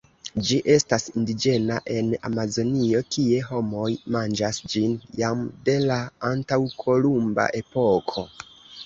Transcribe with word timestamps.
Ĝi 0.45 0.55
estas 0.75 1.03
indiĝena 1.09 1.75
en 1.95 2.07
Amazonio, 2.29 3.01
kie 3.15 3.41
homoj 3.49 3.89
manĝas 4.15 4.59
ĝin 4.73 4.97
jam 5.21 5.45
de 5.69 5.77
la 5.85 5.99
antaŭkolumba 6.31 7.47
epoko. 7.61 8.25